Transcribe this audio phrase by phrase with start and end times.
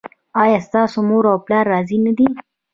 [0.41, 2.27] ایا ستاسو مور او پلار راضي نه دي؟